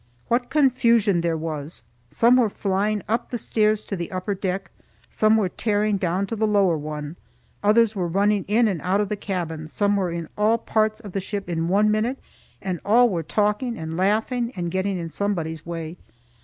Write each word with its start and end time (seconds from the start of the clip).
What 0.29 0.49
confusion 0.49 1.21
there 1.21 1.37
was! 1.37 1.83
Some 2.09 2.37
were 2.37 2.49
flying 2.49 3.03
up 3.07 3.29
the 3.29 3.37
stairs 3.37 3.83
to 3.83 3.95
the 3.95 4.11
upper 4.11 4.33
deck, 4.33 4.71
some 5.11 5.37
were 5.37 5.47
tearing 5.47 5.97
down 5.97 6.25
to 6.25 6.35
the 6.35 6.47
lower 6.47 6.75
one, 6.75 7.17
others 7.61 7.95
were 7.95 8.07
running 8.07 8.43
in 8.47 8.67
and 8.67 8.81
out 8.81 8.99
of 8.99 9.09
the 9.09 9.15
cabins, 9.15 9.71
some 9.71 9.95
were 9.95 10.09
in 10.11 10.27
all 10.35 10.57
parts 10.57 11.01
of 11.01 11.11
the 11.11 11.19
ship 11.21 11.47
in 11.47 11.67
one 11.67 11.91
minute, 11.91 12.17
and 12.63 12.79
all 12.83 13.09
were 13.09 13.21
talking 13.21 13.77
and 13.77 13.95
laughing 13.95 14.51
and 14.55 14.71
getting 14.71 14.97
in 14.97 15.11
somebody's 15.11 15.67
way. 15.67 15.97